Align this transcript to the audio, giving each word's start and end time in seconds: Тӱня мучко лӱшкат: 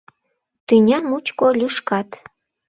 Тӱня 0.67 0.99
мучко 1.09 1.47
лӱшкат: 1.59 2.09